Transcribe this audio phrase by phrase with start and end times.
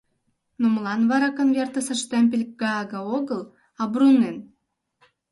[0.59, 3.41] Но молан вара конвертысе штемпель Гаага огыл,
[3.81, 4.37] а Бруннен?..